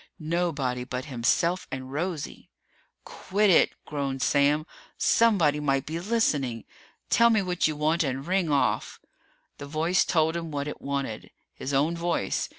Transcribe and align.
Nobody 0.17 0.83
but 0.83 1.05
himself 1.05 1.67
and 1.71 1.91
Rosie. 1.93 2.49
"Quit 3.03 3.51
it!" 3.51 3.73
groaned 3.85 4.23
Sam. 4.23 4.65
"Somebody 4.97 5.59
might 5.59 5.85
be 5.85 5.99
listening! 5.99 6.65
Tell 7.11 7.29
me 7.29 7.43
what 7.43 7.67
you 7.67 7.75
want 7.75 8.03
and 8.03 8.25
ring 8.25 8.49
off!" 8.49 8.99
The 9.59 9.67
voice 9.67 10.03
told 10.03 10.35
him 10.35 10.49
what 10.49 10.67
it 10.67 10.81
wanted. 10.81 11.29
His 11.53 11.71
own 11.71 11.95
voice. 11.95 12.49